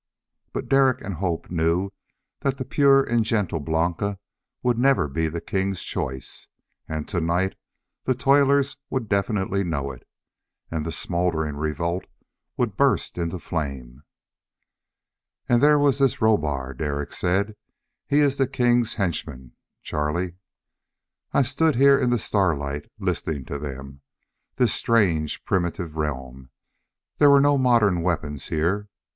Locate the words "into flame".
13.19-14.01